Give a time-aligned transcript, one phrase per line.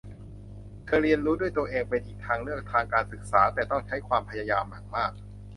[0.89, 5.11] การเรียนรู้ด้วยตัวเองเป็นอีกทางเลือกทางการศึกษาแต่ต้องใช้ความพยายามอย่างมาก